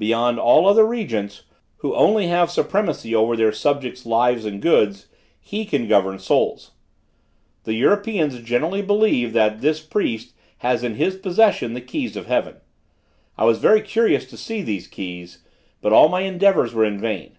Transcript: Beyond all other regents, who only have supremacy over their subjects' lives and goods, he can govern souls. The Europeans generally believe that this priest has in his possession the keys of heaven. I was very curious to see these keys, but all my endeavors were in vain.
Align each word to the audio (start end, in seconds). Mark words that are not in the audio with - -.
Beyond 0.00 0.40
all 0.40 0.66
other 0.66 0.84
regents, 0.84 1.44
who 1.76 1.94
only 1.94 2.26
have 2.26 2.50
supremacy 2.50 3.14
over 3.14 3.36
their 3.36 3.52
subjects' 3.52 4.04
lives 4.04 4.44
and 4.44 4.60
goods, 4.60 5.06
he 5.38 5.64
can 5.64 5.86
govern 5.86 6.18
souls. 6.18 6.72
The 7.62 7.74
Europeans 7.74 8.42
generally 8.42 8.82
believe 8.82 9.32
that 9.34 9.60
this 9.60 9.78
priest 9.78 10.34
has 10.58 10.82
in 10.82 10.96
his 10.96 11.14
possession 11.14 11.74
the 11.74 11.80
keys 11.80 12.16
of 12.16 12.26
heaven. 12.26 12.56
I 13.38 13.44
was 13.44 13.60
very 13.60 13.80
curious 13.80 14.24
to 14.30 14.36
see 14.36 14.60
these 14.62 14.88
keys, 14.88 15.44
but 15.80 15.92
all 15.92 16.08
my 16.08 16.22
endeavors 16.22 16.74
were 16.74 16.84
in 16.84 16.98
vain. 16.98 17.38